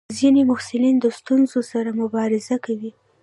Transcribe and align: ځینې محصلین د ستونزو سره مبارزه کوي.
ځینې 0.17 0.41
محصلین 0.49 0.95
د 1.01 1.05
ستونزو 1.17 1.59
سره 1.71 1.89
مبارزه 2.01 2.55
کوي. 2.65 2.91